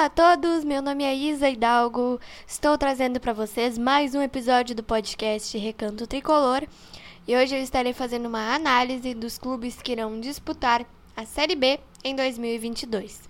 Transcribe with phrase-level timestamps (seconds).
[0.00, 2.18] Olá a todos, meu nome é Isa Hidalgo.
[2.46, 6.66] Estou trazendo para vocês mais um episódio do podcast Recanto Tricolor.
[7.28, 11.78] E hoje eu estarei fazendo uma análise dos clubes que irão disputar a Série B
[12.02, 13.29] em 2022.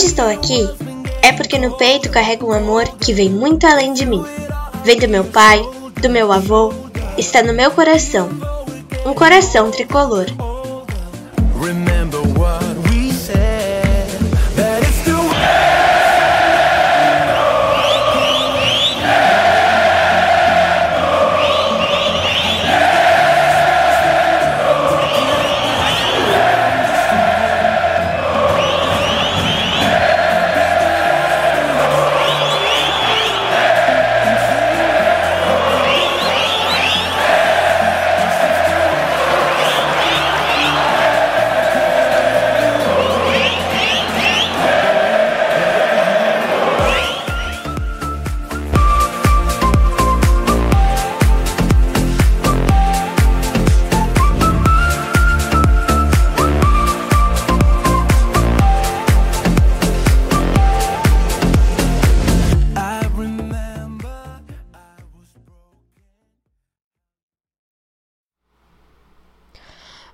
[0.00, 0.66] Hoje estou aqui,
[1.20, 4.24] é porque no peito carrego um amor que vem muito além de mim.
[4.82, 5.60] Vem do meu pai,
[6.00, 6.72] do meu avô,
[7.18, 8.30] está no meu coração.
[9.04, 10.24] Um coração tricolor.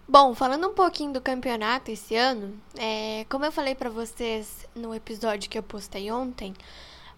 [0.08, 4.94] Bom, falando um pouquinho do campeonato esse ano, é, como eu falei pra vocês no
[4.94, 6.54] episódio que eu postei ontem,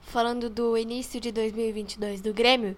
[0.00, 2.74] falando do início de 2022 do Grêmio,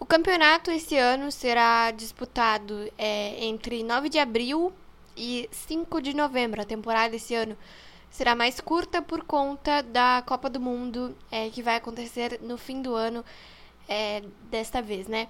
[0.00, 4.72] o campeonato esse ano será disputado é, entre 9 de abril
[5.16, 6.60] e 5 de novembro.
[6.60, 7.56] A temporada esse ano
[8.10, 12.82] será mais curta por conta da Copa do Mundo é, que vai acontecer no fim
[12.82, 13.24] do ano
[13.88, 15.28] é, desta vez, né?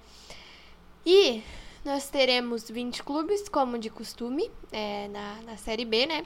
[1.05, 1.43] E
[1.85, 6.25] nós teremos 20 clubes, como de costume, é, na, na Série B, né?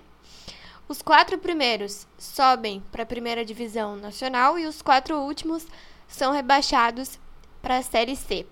[0.88, 5.66] Os quatro primeiros sobem para a primeira divisão nacional e os quatro últimos
[6.06, 7.18] são rebaixados
[7.60, 8.46] para a Série C.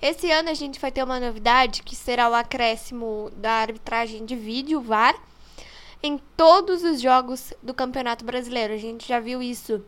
[0.00, 4.34] Esse ano a gente vai ter uma novidade que será o acréscimo da arbitragem de
[4.34, 5.14] vídeo, VAR,
[6.02, 8.74] em todos os jogos do Campeonato Brasileiro.
[8.74, 9.84] A gente já viu isso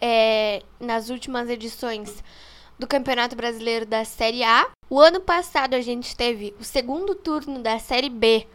[0.00, 2.22] é, nas últimas edições
[2.78, 4.68] do Campeonato Brasileiro da Série A.
[4.90, 8.46] O ano passado a gente teve o segundo turno da Série B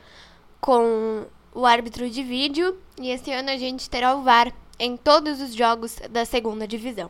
[0.60, 5.42] com o árbitro de vídeo e esse ano a gente terá o VAR em todos
[5.42, 7.10] os jogos da segunda divisão.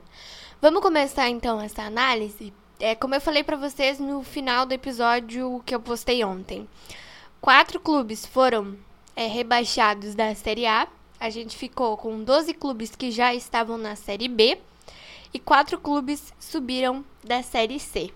[0.62, 2.54] Vamos começar então essa análise.
[2.80, 6.68] É, como eu falei para vocês no final do episódio que eu postei ontem,
[7.42, 8.78] quatro clubes foram
[9.16, 10.88] é, rebaixados da Série A.
[11.20, 14.58] A gente ficou com 12 clubes que já estavam na Série B
[15.34, 18.12] e quatro clubes subiram da Série C.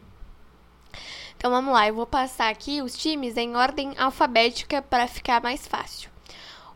[1.37, 5.67] Então vamos lá, eu vou passar aqui os times em ordem alfabética para ficar mais
[5.67, 6.09] fácil.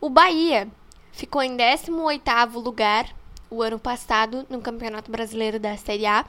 [0.02, 0.68] O Bahia
[1.12, 3.16] ficou em 18º lugar
[3.50, 6.26] o ano passado no Campeonato Brasileiro da Série A.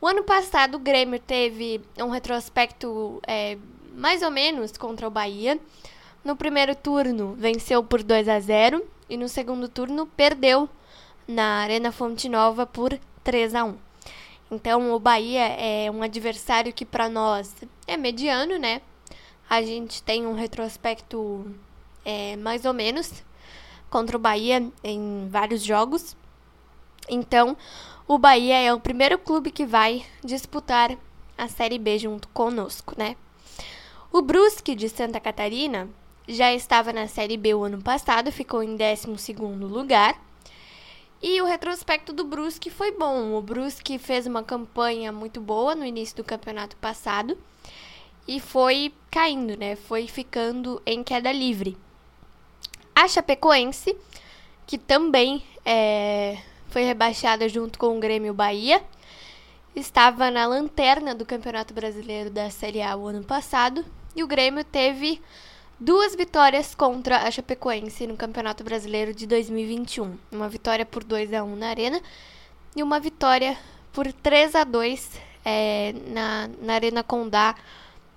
[0.00, 3.56] O ano passado o Grêmio teve um retrospecto é,
[3.94, 5.58] mais ou menos contra o Bahia.
[6.24, 10.68] No primeiro turno venceu por 2 a 0 e no segundo turno perdeu
[11.26, 13.76] na Arena Fonte Nova por 3 a 1.
[14.50, 17.54] Então o Bahia é um adversário que para nós
[17.86, 18.80] é mediano, né?
[19.48, 21.52] A gente tem um retrospecto
[22.04, 23.24] é, mais ou menos
[23.90, 26.16] contra o Bahia em vários jogos.
[27.08, 27.56] Então
[28.06, 30.96] o Bahia é o primeiro clube que vai disputar
[31.36, 33.16] a Série B junto conosco, né?
[34.12, 35.88] O Brusque de Santa Catarina
[36.28, 40.25] já estava na Série B o ano passado, ficou em 12º lugar.
[41.22, 43.34] E o retrospecto do Brusque foi bom.
[43.34, 47.38] O Brusque fez uma campanha muito boa no início do campeonato passado
[48.28, 49.76] e foi caindo, né?
[49.76, 51.76] Foi ficando em queda livre.
[52.94, 53.96] A Chapecoense,
[54.66, 56.38] que também é,
[56.68, 58.82] foi rebaixada junto com o Grêmio Bahia,
[59.74, 64.64] estava na lanterna do Campeonato Brasileiro da Série A o ano passado e o Grêmio
[64.64, 65.20] teve
[65.78, 70.16] duas vitórias contra a Chapecoense no Campeonato Brasileiro de 2021.
[70.32, 72.00] Uma vitória por 2 a 1 na Arena
[72.74, 73.58] e uma vitória
[73.92, 77.54] por 3 a 2 é, na, na Arena Condá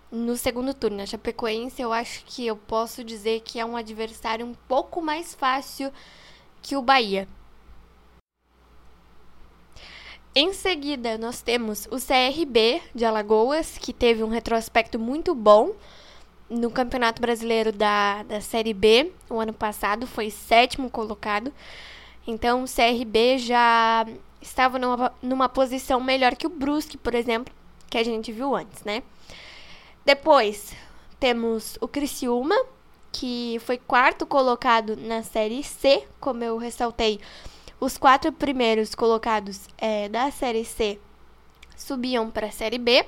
[0.10, 1.02] no segundo turno.
[1.02, 5.36] A Chapecoense, eu acho que eu posso dizer que é um adversário um pouco mais
[5.36, 5.92] fácil
[6.62, 7.28] que o Bahia.
[10.34, 15.74] Em seguida, nós temos o CRB de Alagoas, que teve um retrospecto muito bom
[16.50, 19.12] no Campeonato Brasileiro da, da Série B.
[19.30, 21.54] O ano passado foi sétimo colocado.
[22.26, 24.06] Então, o CRB já
[24.42, 27.54] estava numa, numa posição melhor que o Brusque, por exemplo,
[27.90, 29.04] que a gente viu antes, né?
[30.06, 30.74] Depois,
[31.20, 32.56] temos o Criciúma,
[33.12, 37.20] que foi quarto colocado na Série C, como eu ressaltei.
[37.80, 41.00] Os quatro primeiros colocados é, da Série C
[41.76, 43.06] subiam para a Série B.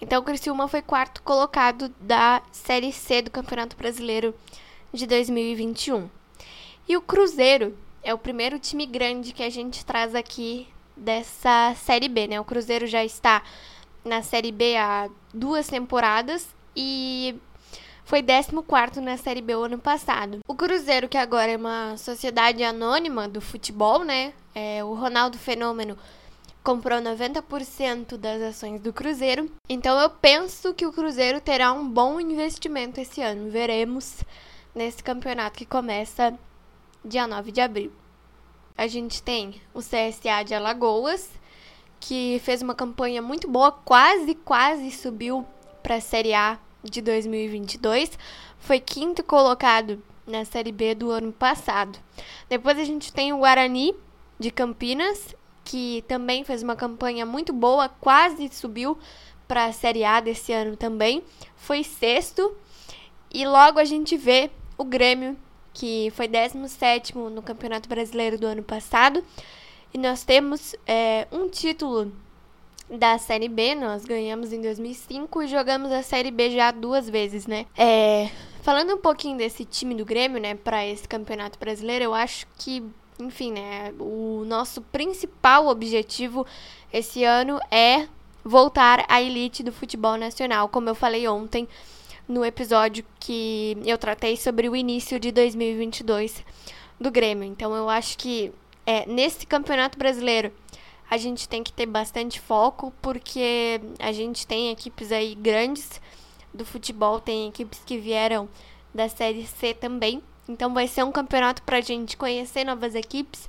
[0.00, 4.34] Então, o Criciúma foi quarto colocado da Série C do Campeonato Brasileiro
[4.92, 6.08] de 2021.
[6.88, 12.08] E o Cruzeiro é o primeiro time grande que a gente traz aqui dessa Série
[12.08, 12.40] B, né?
[12.40, 13.42] O Cruzeiro já está
[14.04, 17.34] na Série B há duas temporadas e
[18.04, 20.38] foi 14 na Série B o ano passado.
[20.46, 24.32] O Cruzeiro, que agora é uma sociedade anônima do futebol, né?
[24.54, 25.98] É, o Ronaldo Fenômeno
[26.66, 29.48] comprou 90% das ações do Cruzeiro.
[29.68, 33.48] Então eu penso que o Cruzeiro terá um bom investimento esse ano.
[33.48, 34.24] Veremos
[34.74, 36.36] nesse campeonato que começa
[37.04, 37.92] dia 9 de abril.
[38.76, 41.30] A gente tem o CSA de Alagoas,
[42.00, 45.46] que fez uma campanha muito boa, quase, quase subiu
[45.84, 48.18] para a Série A de 2022,
[48.58, 51.96] foi quinto colocado na Série B do ano passado.
[52.48, 53.94] Depois a gente tem o Guarani
[54.36, 55.32] de Campinas,
[55.66, 58.96] que também fez uma campanha muito boa, quase subiu
[59.48, 61.22] para a Série A desse ano também,
[61.56, 62.56] foi sexto.
[63.34, 65.36] E logo a gente vê o Grêmio,
[65.74, 69.22] que foi 17 no Campeonato Brasileiro do ano passado.
[69.92, 72.12] E nós temos é, um título
[72.88, 77.46] da Série B, nós ganhamos em 2005 e jogamos a Série B já duas vezes,
[77.46, 77.66] né?
[77.76, 78.30] É,
[78.62, 82.84] falando um pouquinho desse time do Grêmio, né, para esse Campeonato Brasileiro, eu acho que,
[83.18, 86.46] enfim, né, o nosso principal objetivo
[86.92, 88.08] esse ano é
[88.44, 91.68] voltar à elite do futebol nacional, como eu falei ontem
[92.28, 96.44] no episódio que eu tratei sobre o início de 2022
[97.00, 97.44] do Grêmio.
[97.44, 98.52] Então eu acho que
[98.84, 100.52] é, nesse Campeonato Brasileiro
[101.08, 106.00] a gente tem que ter bastante foco, porque a gente tem equipes aí grandes
[106.52, 108.48] do futebol, tem equipes que vieram
[108.92, 110.22] da Série C também.
[110.48, 113.48] Então vai ser um campeonato para a gente conhecer novas equipes,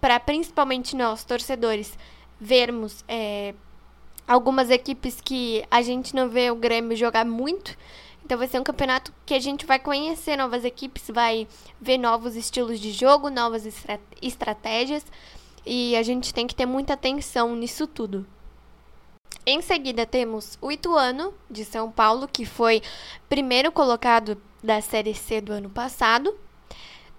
[0.00, 1.98] para principalmente nós, torcedores,
[2.40, 3.54] vermos é,
[4.26, 7.76] algumas equipes que a gente não vê o Grêmio jogar muito.
[8.24, 11.46] Então vai ser um campeonato que a gente vai conhecer novas equipes, vai
[11.80, 15.04] ver novos estilos de jogo, novas estra estratégias.
[15.64, 18.26] E a gente tem que ter muita atenção nisso tudo.
[19.44, 22.82] Em seguida temos o Ituano, de São Paulo, que foi
[23.28, 26.36] primeiro colocado da Série C do ano passado.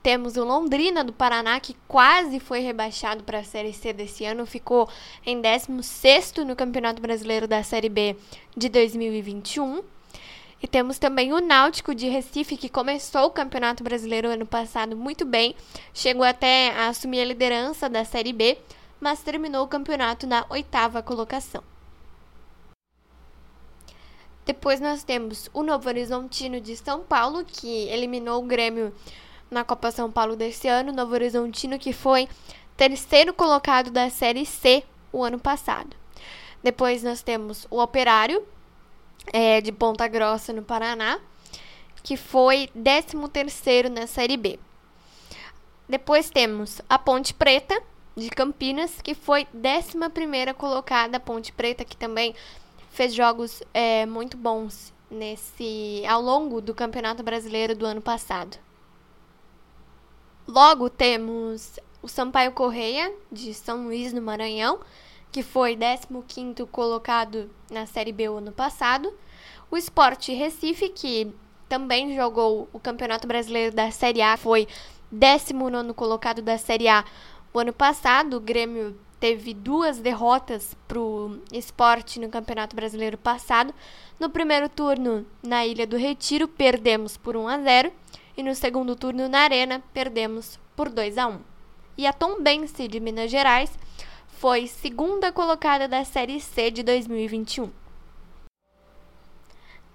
[0.04, 4.46] Temos o Londrina do Paraná, que quase foi rebaixado para a Série C desse ano,
[4.46, 4.90] ficou
[5.26, 8.16] em 16º no Campeonato Brasileiro da Série B
[8.56, 9.84] de 2021.
[10.62, 15.24] E temos também o Náutico de Recife, que começou o Campeonato Brasileiro ano passado muito
[15.24, 15.56] bem,
[15.94, 18.58] chegou até a assumir a liderança da Série B,
[19.00, 21.64] mas terminou o campeonato na oitava colocação.
[24.48, 28.94] Depois nós temos o Novo Horizontino de São Paulo, que eliminou o Grêmio
[29.52, 30.94] na Copa São Paulo desse ano.
[30.94, 32.30] Novo Horizontino que foi
[32.78, 35.94] terceiro colocado da Série C o ano passado.
[36.64, 38.42] Depois nós temos o Operário,
[39.34, 41.20] é, de Ponta Grossa, no Paraná,
[42.02, 44.58] que foi 13º na Série B.
[45.90, 47.78] Depois temos a Ponte Preta,
[48.16, 52.34] de Campinas, que foi 11ª colocada, a Ponte Preta, que também
[52.98, 58.58] fez jogos é, muito bons nesse ao longo do Campeonato Brasileiro do ano passado.
[60.48, 64.80] Logo temos o Sampaio Correia, de São Luís, no Maranhão,
[65.32, 69.14] que foi 15º colocado na Série B o ano passado.
[69.70, 71.32] O Sport Recife, que
[71.70, 74.68] também jogou o Campeonato Brasileiro da Série A, foi
[75.14, 77.06] 19º colocado da Série A
[77.54, 78.38] o ano passado.
[78.38, 83.74] O Grêmio teve duas derrotas para o esporte no Campeonato Brasileiro passado.
[84.20, 87.92] No primeiro turno, na Ilha do Retiro, perdemos por 1 a 0
[88.36, 91.40] e no segundo turno, na Arena, perdemos por 2 a 1.
[91.98, 93.72] E a Tombense de Minas Gerais
[94.28, 97.72] foi segunda colocada da Série C de 2021.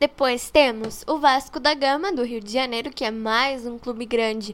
[0.01, 4.05] Depois temos o Vasco da Gama, do Rio de Janeiro, que é mais um clube
[4.05, 4.53] grande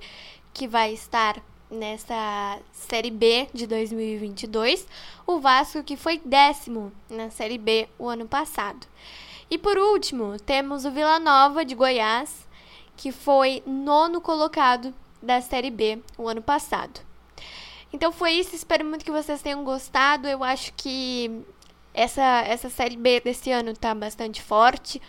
[0.53, 4.87] que vai estar nessa Série B de 2022.
[5.27, 8.87] O Vasco, que foi décimo na Série B o ano passado.
[9.51, 12.47] E por último, temos o Vila Nova de Goiás,
[12.97, 17.01] que foi nono colocado da Série B o ano passado.
[17.93, 20.29] Então foi isso, espero muito que vocês tenham gostado.
[20.29, 21.43] Eu acho que
[21.95, 25.01] essa, essa série B desse ano tá bastante forte.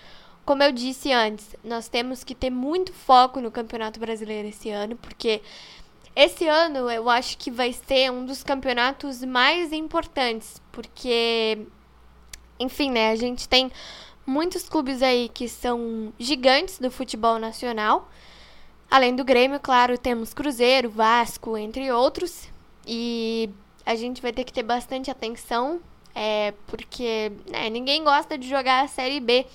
[0.46, 4.96] Como eu disse antes, nós temos que ter muito foco no Campeonato Brasileiro esse ano,
[4.96, 5.42] porque
[6.16, 11.60] esse ano eu acho que vai ser um dos campeonatos mais importantes, porque,
[12.60, 13.72] enfim, né, a gente tem
[14.25, 18.10] muitos clubes aí que são gigantes do futebol nacional.
[18.89, 22.48] Além do Grêmio, claro, temos Cruzeiro, Vasco, entre outros.
[22.88, 23.50] E
[23.86, 25.80] a gente vai ter que ter bastante atenção,
[26.16, 29.46] é, porque né, ninguém gosta de jogar a Série B.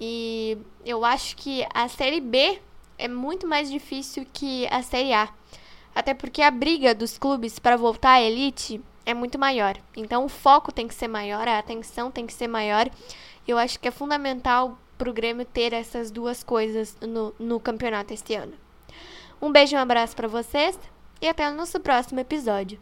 [0.00, 2.60] E eu acho que a Série B
[2.98, 5.28] é muito mais difícil que a Série A.
[5.94, 9.76] Até porque a briga dos clubes para voltar à elite é muito maior.
[9.96, 12.88] Então o foco tem que ser maior, a atenção tem que ser maior.
[13.46, 18.14] Eu acho que é fundamental para o Grêmio ter essas duas coisas no, no campeonato
[18.14, 18.52] este ano.
[19.40, 20.78] Um beijo e um abraço para vocês
[21.20, 22.78] e até o nosso próximo episódio.